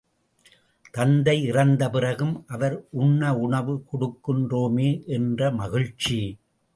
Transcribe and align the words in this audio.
தந்தை 0.93 1.35
இறந்த 1.43 1.89
பிறகும், 1.89 2.45
அவர் 2.47 2.75
உண்ண 2.91 3.37
உணவு 3.37 3.75
கொடுக்கின்றோமே 3.91 4.89
என்ற 5.07 5.51
மகிழ்ச்சி! 5.51 6.19